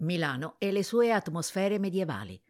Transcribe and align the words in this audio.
Milano 0.00 0.54
e 0.58 0.72
le 0.72 0.82
sue 0.82 1.12
atmosfere 1.12 1.78
medievali. 1.78 2.40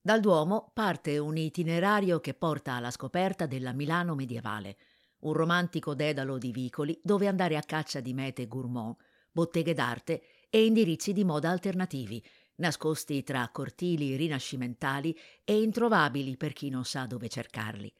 Dal 0.00 0.20
Duomo 0.20 0.70
parte 0.74 1.18
un 1.18 1.36
itinerario 1.36 2.20
che 2.20 2.34
porta 2.34 2.74
alla 2.74 2.90
scoperta 2.90 3.46
della 3.46 3.72
Milano 3.72 4.14
medievale, 4.14 4.76
un 5.20 5.32
romantico 5.32 5.94
dedalo 5.94 6.38
di 6.38 6.50
vicoli 6.50 6.98
dove 7.02 7.28
andare 7.28 7.56
a 7.56 7.62
caccia 7.62 8.00
di 8.00 8.12
mete 8.12 8.48
gourmand, 8.48 8.96
botteghe 9.30 9.72
d'arte 9.72 10.22
e 10.50 10.64
indirizzi 10.64 11.12
di 11.12 11.24
moda 11.24 11.50
alternativi, 11.50 12.24
nascosti 12.56 13.22
tra 13.22 13.48
cortili 13.52 14.16
rinascimentali 14.16 15.16
e 15.44 15.62
introvabili 15.62 16.36
per 16.36 16.52
chi 16.52 16.70
non 16.70 16.84
sa 16.84 17.06
dove 17.06 17.28
cercarli. 17.28 17.92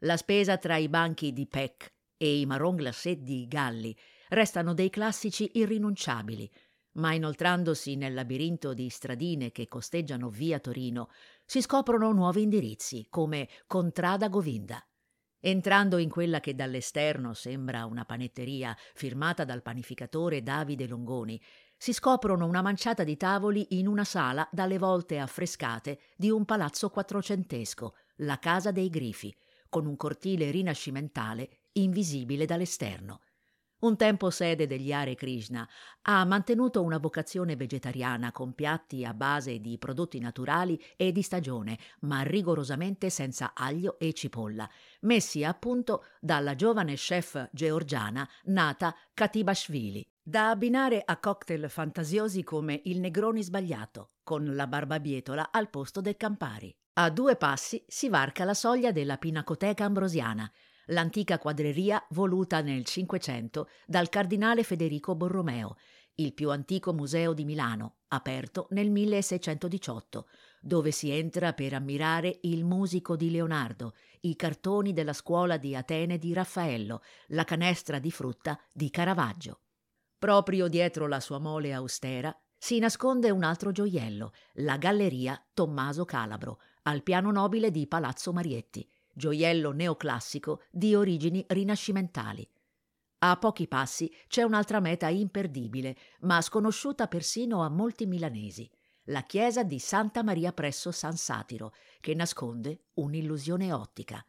La 0.00 0.16
spesa 0.16 0.58
tra 0.58 0.76
i 0.76 0.88
banchi 0.88 1.32
di 1.32 1.46
Peck 1.46 1.92
e 2.16 2.40
i 2.40 2.46
marron 2.46 2.76
glacé 2.76 3.22
di 3.22 3.46
Galli 3.46 3.96
restano 4.28 4.74
dei 4.74 4.90
classici 4.90 5.50
irrinunciabili, 5.54 6.50
ma 6.92 7.12
inoltrandosi 7.12 7.96
nel 7.96 8.14
labirinto 8.14 8.74
di 8.74 8.88
stradine 8.88 9.52
che 9.52 9.68
costeggiano 9.68 10.28
via 10.28 10.58
Torino, 10.58 11.10
si 11.44 11.60
scoprono 11.62 12.12
nuovi 12.12 12.42
indirizzi, 12.42 13.06
come 13.08 13.48
Contrada 13.66 14.28
Govinda. 14.28 14.84
Entrando 15.42 15.96
in 15.96 16.10
quella 16.10 16.40
che 16.40 16.54
dall'esterno 16.54 17.32
sembra 17.32 17.86
una 17.86 18.04
panetteria 18.04 18.76
firmata 18.94 19.44
dal 19.44 19.62
panificatore 19.62 20.42
Davide 20.42 20.86
Longoni, 20.86 21.40
si 21.76 21.94
scoprono 21.94 22.44
una 22.44 22.60
manciata 22.60 23.04
di 23.04 23.16
tavoli 23.16 23.78
in 23.78 23.86
una 23.86 24.04
sala 24.04 24.46
dalle 24.52 24.76
volte 24.76 25.18
affrescate 25.18 26.00
di 26.16 26.28
un 26.28 26.44
palazzo 26.44 26.90
quattrocentesco, 26.90 27.94
la 28.16 28.38
Casa 28.38 28.70
dei 28.70 28.90
Grifi, 28.90 29.34
con 29.70 29.86
un 29.86 29.96
cortile 29.96 30.50
rinascimentale 30.50 31.48
invisibile 31.72 32.44
dall'esterno 32.44 33.20
un 33.80 33.96
tempo 33.96 34.30
sede 34.30 34.66
degli 34.66 34.92
Hare 34.92 35.14
Krishna, 35.14 35.68
ha 36.02 36.24
mantenuto 36.24 36.82
una 36.82 36.98
vocazione 36.98 37.56
vegetariana 37.56 38.32
con 38.32 38.54
piatti 38.54 39.04
a 39.04 39.14
base 39.14 39.60
di 39.60 39.78
prodotti 39.78 40.18
naturali 40.18 40.82
e 40.96 41.12
di 41.12 41.22
stagione, 41.22 41.78
ma 42.00 42.22
rigorosamente 42.22 43.10
senza 43.10 43.52
aglio 43.54 43.98
e 43.98 44.12
cipolla, 44.12 44.68
messi 45.00 45.44
a 45.44 45.54
punto 45.54 46.04
dalla 46.20 46.54
giovane 46.54 46.94
chef 46.94 47.48
georgiana 47.52 48.28
nata 48.44 48.94
Katibashvili, 49.14 50.06
da 50.22 50.50
abbinare 50.50 51.02
a 51.04 51.18
cocktail 51.18 51.68
fantasiosi 51.68 52.42
come 52.42 52.80
il 52.84 53.00
Negroni 53.00 53.42
sbagliato, 53.42 54.10
con 54.22 54.54
la 54.54 54.66
barbabietola 54.66 55.50
al 55.50 55.70
posto 55.70 56.00
del 56.00 56.16
Campari. 56.16 56.74
A 56.94 57.08
due 57.08 57.36
passi 57.36 57.82
si 57.86 58.08
varca 58.08 58.44
la 58.44 58.54
soglia 58.54 58.92
della 58.92 59.16
Pinacoteca 59.16 59.84
Ambrosiana, 59.84 60.50
l'antica 60.90 61.38
quadreria 61.38 62.04
voluta 62.10 62.60
nel 62.60 62.84
Cinquecento 62.84 63.68
dal 63.86 64.08
cardinale 64.08 64.62
Federico 64.62 65.14
Borromeo, 65.14 65.76
il 66.16 66.34
più 66.34 66.50
antico 66.50 66.92
museo 66.92 67.32
di 67.32 67.44
Milano, 67.44 67.96
aperto 68.08 68.66
nel 68.70 68.90
1618, 68.90 70.28
dove 70.60 70.90
si 70.90 71.10
entra 71.10 71.52
per 71.52 71.72
ammirare 71.74 72.38
il 72.42 72.64
musico 72.64 73.16
di 73.16 73.30
Leonardo, 73.30 73.94
i 74.20 74.36
cartoni 74.36 74.92
della 74.92 75.14
scuola 75.14 75.56
di 75.56 75.74
Atene 75.74 76.18
di 76.18 76.32
Raffaello, 76.32 77.02
la 77.28 77.44
canestra 77.44 77.98
di 77.98 78.10
frutta 78.10 78.60
di 78.72 78.90
Caravaggio. 78.90 79.60
Proprio 80.18 80.68
dietro 80.68 81.06
la 81.06 81.20
sua 81.20 81.38
mole 81.38 81.72
austera 81.72 82.36
si 82.58 82.78
nasconde 82.78 83.30
un 83.30 83.42
altro 83.42 83.72
gioiello, 83.72 84.32
la 84.54 84.76
Galleria 84.76 85.42
Tommaso 85.54 86.04
Calabro, 86.04 86.60
al 86.82 87.02
piano 87.02 87.30
nobile 87.30 87.70
di 87.70 87.86
Palazzo 87.86 88.34
Marietti, 88.34 88.86
gioiello 89.12 89.72
neoclassico 89.72 90.62
di 90.70 90.94
origini 90.94 91.44
rinascimentali. 91.48 92.48
A 93.22 93.36
pochi 93.36 93.68
passi 93.68 94.10
c'è 94.28 94.42
un'altra 94.42 94.80
meta 94.80 95.08
imperdibile, 95.08 95.96
ma 96.20 96.40
sconosciuta 96.40 97.06
persino 97.06 97.62
a 97.62 97.68
molti 97.68 98.06
milanesi, 98.06 98.70
la 99.04 99.22
chiesa 99.22 99.62
di 99.62 99.78
Santa 99.78 100.22
Maria 100.22 100.52
presso 100.52 100.90
San 100.90 101.16
Satiro, 101.16 101.74
che 102.00 102.14
nasconde 102.14 102.86
un'illusione 102.94 103.72
ottica. 103.72 104.24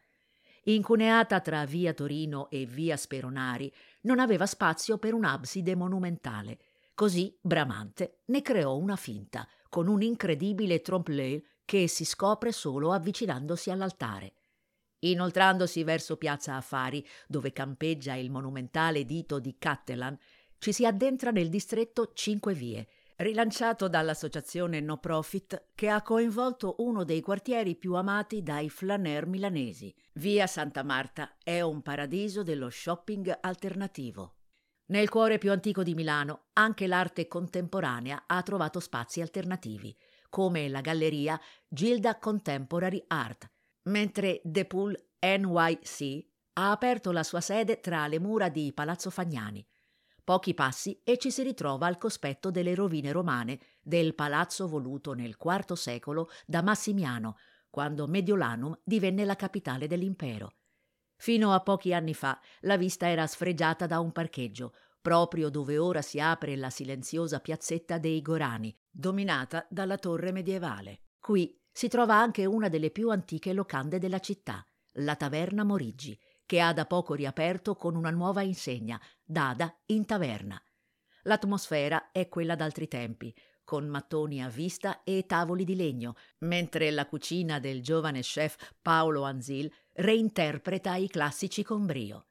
Incuneata 0.64 1.40
tra 1.40 1.64
via 1.64 1.92
Torino 1.92 2.50
e 2.50 2.66
via 2.66 2.96
Speronari, 2.96 3.72
non 4.02 4.18
aveva 4.18 4.46
spazio 4.46 4.98
per 4.98 5.14
un'abside 5.14 5.74
monumentale. 5.74 6.58
Così 6.94 7.36
Bramante 7.40 8.20
ne 8.26 8.42
creò 8.42 8.76
una 8.76 8.96
finta, 8.96 9.48
con 9.68 9.88
un 9.88 10.02
incredibile 10.02 10.80
trompe-l'œil 10.80 11.42
che 11.64 11.88
si 11.88 12.04
scopre 12.04 12.52
solo 12.52 12.92
avvicinandosi 12.92 13.70
all'altare. 13.70 14.34
Inoltrandosi 15.04 15.82
verso 15.82 16.16
Piazza 16.16 16.54
Affari, 16.54 17.04
dove 17.26 17.52
campeggia 17.52 18.14
il 18.14 18.30
monumentale 18.30 19.04
dito 19.04 19.40
di 19.40 19.56
Cattelan, 19.58 20.16
ci 20.58 20.72
si 20.72 20.86
addentra 20.86 21.32
nel 21.32 21.48
distretto 21.48 22.12
Cinque 22.14 22.54
Vie, 22.54 22.86
rilanciato 23.16 23.88
dall'associazione 23.88 24.78
No 24.80 24.98
Profit 24.98 25.70
che 25.74 25.88
ha 25.88 26.02
coinvolto 26.02 26.76
uno 26.78 27.02
dei 27.02 27.20
quartieri 27.20 27.74
più 27.74 27.94
amati 27.94 28.44
dai 28.44 28.70
flaner 28.70 29.26
milanesi. 29.26 29.92
Via 30.14 30.46
Santa 30.46 30.84
Marta 30.84 31.36
è 31.42 31.60
un 31.60 31.82
paradiso 31.82 32.44
dello 32.44 32.70
shopping 32.70 33.38
alternativo. 33.40 34.36
Nel 34.86 35.08
cuore 35.08 35.38
più 35.38 35.50
antico 35.50 35.82
di 35.82 35.94
Milano, 35.94 36.46
anche 36.52 36.86
l'arte 36.86 37.26
contemporanea 37.26 38.24
ha 38.26 38.42
trovato 38.42 38.78
spazi 38.78 39.20
alternativi, 39.20 39.96
come 40.28 40.68
la 40.68 40.80
galleria 40.80 41.40
Gilda 41.66 42.18
Contemporary 42.18 43.02
Art, 43.08 43.50
mentre 43.84 44.40
The 44.44 44.64
Pool 44.64 44.96
NYC 45.18 46.26
ha 46.54 46.70
aperto 46.70 47.12
la 47.12 47.22
sua 47.22 47.40
sede 47.40 47.80
tra 47.80 48.06
le 48.06 48.18
mura 48.18 48.48
di 48.48 48.72
Palazzo 48.72 49.10
Fagnani. 49.10 49.66
Pochi 50.24 50.54
passi 50.54 51.00
e 51.02 51.18
ci 51.18 51.30
si 51.30 51.42
ritrova 51.42 51.86
al 51.86 51.98
cospetto 51.98 52.50
delle 52.50 52.74
rovine 52.74 53.10
romane 53.10 53.58
del 53.80 54.14
palazzo 54.14 54.68
voluto 54.68 55.14
nel 55.14 55.36
IV 55.38 55.72
secolo 55.72 56.28
da 56.46 56.62
Massimiano, 56.62 57.36
quando 57.70 58.06
Mediolanum 58.06 58.78
divenne 58.84 59.24
la 59.24 59.34
capitale 59.34 59.86
dell'impero. 59.88 60.54
Fino 61.16 61.52
a 61.52 61.60
pochi 61.60 61.94
anni 61.94 62.14
fa 62.14 62.38
la 62.60 62.76
vista 62.76 63.08
era 63.08 63.26
sfregiata 63.26 63.86
da 63.86 63.98
un 63.98 64.12
parcheggio, 64.12 64.74
proprio 65.00 65.48
dove 65.48 65.78
ora 65.78 66.02
si 66.02 66.20
apre 66.20 66.54
la 66.56 66.70
silenziosa 66.70 67.40
piazzetta 67.40 67.98
dei 67.98 68.22
Gorani, 68.22 68.76
dominata 68.88 69.66
dalla 69.68 69.98
torre 69.98 70.30
medievale. 70.30 71.00
Qui 71.18 71.60
si 71.72 71.88
trova 71.88 72.14
anche 72.14 72.44
una 72.44 72.68
delle 72.68 72.90
più 72.90 73.10
antiche 73.10 73.52
locande 73.52 73.98
della 73.98 74.20
città, 74.20 74.64
la 74.96 75.16
Taverna 75.16 75.64
Morigi, 75.64 76.18
che 76.44 76.60
ha 76.60 76.72
da 76.72 76.84
poco 76.84 77.14
riaperto 77.14 77.74
con 77.74 77.96
una 77.96 78.10
nuova 78.10 78.42
insegna, 78.42 79.00
Dada 79.24 79.74
in 79.86 80.04
taverna. 80.04 80.62
L'atmosfera 81.22 82.10
è 82.10 82.28
quella 82.28 82.54
d'altri 82.54 82.88
tempi, 82.88 83.34
con 83.64 83.86
mattoni 83.86 84.42
a 84.42 84.48
vista 84.48 85.02
e 85.02 85.24
tavoli 85.24 85.64
di 85.64 85.76
legno, 85.76 86.16
mentre 86.40 86.90
la 86.90 87.06
cucina 87.06 87.58
del 87.58 87.82
giovane 87.82 88.20
chef 88.20 88.74
Paolo 88.82 89.22
Anzil 89.22 89.72
reinterpreta 89.94 90.96
i 90.96 91.08
classici 91.08 91.62
con 91.62 91.86
brio. 91.86 92.26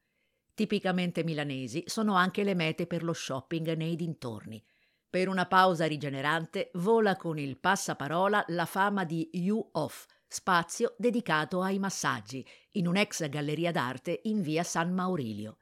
Tipicamente 0.53 1.23
milanesi 1.23 1.83
sono 1.87 2.13
anche 2.13 2.43
le 2.43 2.53
mete 2.53 2.85
per 2.85 3.03
lo 3.03 3.13
shopping 3.13 3.73
nei 3.73 3.95
dintorni. 3.95 4.63
Per 5.11 5.27
una 5.27 5.45
pausa 5.45 5.87
rigenerante 5.87 6.71
vola 6.75 7.17
con 7.17 7.37
il 7.37 7.57
passaparola 7.57 8.45
la 8.47 8.63
fama 8.63 9.03
di 9.03 9.29
You 9.33 9.71
Off, 9.73 10.05
spazio 10.25 10.95
dedicato 10.97 11.61
ai 11.61 11.79
massaggi, 11.79 12.47
in 12.75 12.87
un'ex 12.87 13.27
galleria 13.27 13.71
d'arte 13.71 14.21
in 14.23 14.41
via 14.41 14.63
San 14.63 14.93
Maurilio. 14.93 15.57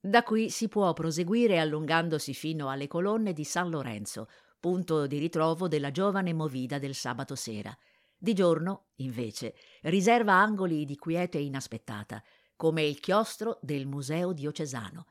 Da 0.00 0.24
qui 0.24 0.50
si 0.50 0.66
può 0.66 0.92
proseguire 0.94 1.60
allungandosi 1.60 2.34
fino 2.34 2.70
alle 2.70 2.88
colonne 2.88 3.32
di 3.32 3.44
San 3.44 3.70
Lorenzo, 3.70 4.26
punto 4.58 5.06
di 5.06 5.18
ritrovo 5.18 5.68
della 5.68 5.92
giovane 5.92 6.32
movida 6.32 6.80
del 6.80 6.96
sabato 6.96 7.36
sera. 7.36 7.72
Di 8.16 8.34
giorno, 8.34 8.86
invece, 8.96 9.54
riserva 9.82 10.32
angoli 10.32 10.84
di 10.84 10.96
quiete 10.96 11.38
inaspettata, 11.38 12.20
come 12.56 12.82
il 12.82 12.98
chiostro 12.98 13.60
del 13.62 13.86
Museo 13.86 14.32
diocesano. 14.32 15.06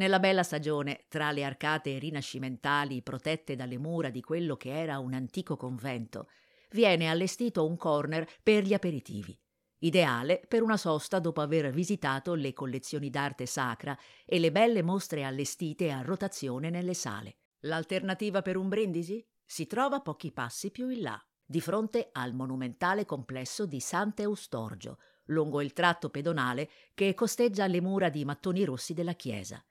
Nella 0.00 0.18
bella 0.18 0.42
stagione, 0.42 1.04
tra 1.08 1.30
le 1.30 1.44
arcate 1.44 1.98
rinascimentali 1.98 3.02
protette 3.02 3.54
dalle 3.54 3.76
mura 3.76 4.08
di 4.08 4.22
quello 4.22 4.56
che 4.56 4.70
era 4.70 4.98
un 4.98 5.12
antico 5.12 5.58
convento, 5.58 6.30
viene 6.70 7.10
allestito 7.10 7.66
un 7.66 7.76
corner 7.76 8.26
per 8.42 8.64
gli 8.64 8.72
aperitivi, 8.72 9.38
ideale 9.80 10.40
per 10.48 10.62
una 10.62 10.78
sosta 10.78 11.18
dopo 11.18 11.42
aver 11.42 11.70
visitato 11.70 12.32
le 12.32 12.54
collezioni 12.54 13.10
d'arte 13.10 13.44
sacra 13.44 13.94
e 14.24 14.38
le 14.38 14.50
belle 14.50 14.80
mostre 14.80 15.24
allestite 15.24 15.90
a 15.90 16.00
rotazione 16.00 16.70
nelle 16.70 16.94
sale. 16.94 17.36
L'alternativa 17.64 18.40
per 18.40 18.56
un 18.56 18.70
brindisi? 18.70 19.22
Si 19.44 19.66
trova 19.66 20.00
pochi 20.00 20.32
passi 20.32 20.70
più 20.70 20.88
in 20.88 21.02
là, 21.02 21.22
di 21.44 21.60
fronte 21.60 22.08
al 22.12 22.32
monumentale 22.32 23.04
complesso 23.04 23.66
di 23.66 23.80
Sant'Eustorgio, 23.80 24.96
lungo 25.26 25.60
il 25.60 25.74
tratto 25.74 26.08
pedonale 26.08 26.70
che 26.94 27.12
costeggia 27.12 27.66
le 27.66 27.82
mura 27.82 28.08
di 28.08 28.24
mattoni 28.24 28.64
rossi 28.64 28.94
della 28.94 29.12
chiesa. 29.12 29.62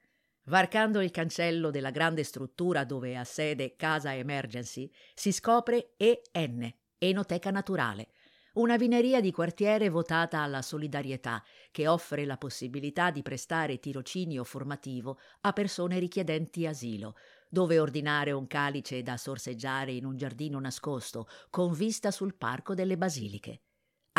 Varcando 0.50 1.00
il 1.00 1.12
cancello 1.12 1.70
della 1.70 1.92
grande 1.92 2.24
struttura 2.24 2.84
dove 2.84 3.16
ha 3.16 3.24
sede 3.24 3.76
Casa 3.76 4.16
Emergency, 4.16 4.92
si 5.14 5.32
scopre 5.32 5.94
EN, 5.96 6.74
Enoteca 6.98 7.52
Naturale, 7.52 8.08
una 8.54 8.76
vineria 8.76 9.22
di 9.22 9.32
quartiere 9.32 9.90
votata 9.90 10.40
alla 10.40 10.64
solidarietà 10.64 11.44
che 11.70 11.88
offre 11.88 12.26
la 12.26 12.38
possibilità 12.38 13.12
di 13.12 13.22
prestare 13.22 13.80
tirocinio 13.80 14.44
formativo 14.44 15.20
a 15.42 15.54
persone 15.54 16.00
richiedenti 16.00 16.66
asilo, 16.66 17.16
dove 17.48 17.78
ordinare 17.78 18.32
un 18.32 18.48
calice 18.48 19.04
da 19.04 19.18
sorseggiare 19.18 19.92
in 19.92 20.04
un 20.04 20.18
giardino 20.18 20.60
nascosto, 20.60 21.28
con 21.52 21.74
vista 21.74 22.10
sul 22.10 22.34
parco 22.34 22.74
delle 22.74 22.98
basiliche. 22.98 23.62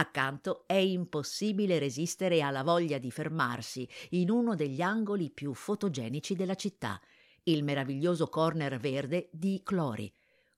Accanto 0.00 0.64
è 0.66 0.76
impossibile 0.76 1.78
resistere 1.78 2.40
alla 2.40 2.62
voglia 2.62 2.96
di 2.96 3.10
fermarsi 3.10 3.86
in 4.10 4.30
uno 4.30 4.54
degli 4.54 4.80
angoli 4.80 5.28
più 5.28 5.52
fotogenici 5.52 6.34
della 6.34 6.54
città, 6.54 6.98
il 7.42 7.62
meraviglioso 7.62 8.28
corner 8.28 8.78
verde 8.78 9.28
di 9.30 9.60
Clori, 9.62 10.10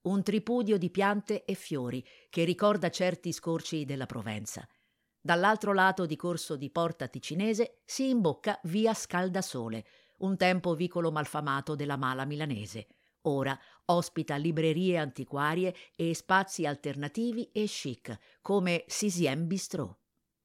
un 0.03 0.23
tripudio 0.23 0.79
di 0.79 0.91
piante 0.91 1.44
e 1.44 1.55
fiori 1.55 2.06
che 2.31 2.44
ricorda 2.44 2.89
certi 2.89 3.33
scorci 3.33 3.85
della 3.85 4.06
Provenza. 4.06 4.65
Dall'altro 5.21 5.73
lato 5.73 6.06
di 6.06 6.15
corso 6.15 6.55
di 6.55 6.71
Porta 6.71 7.09
Ticinese 7.09 7.81
si 7.85 8.11
imbocca 8.11 8.61
via 8.62 8.94
Scaldasole, 8.94 9.85
un 10.19 10.37
tempo 10.37 10.77
vicolo 10.77 11.11
malfamato 11.11 11.75
della 11.75 11.97
mala 11.97 12.25
milanese. 12.25 12.87
Ora 13.23 13.59
ospita 13.87 14.37
librerie 14.37 14.99
antiquarie 14.99 15.75
e 15.95 16.15
spazi 16.15 16.67
alternativi 16.67 17.51
e 17.53 17.67
chic, 17.67 18.19
come 18.41 18.85
Sisien 18.87 19.47
Bistrot. 19.47 20.02